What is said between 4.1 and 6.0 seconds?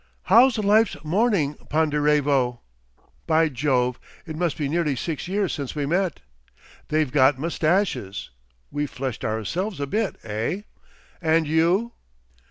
it must be nearly six years since we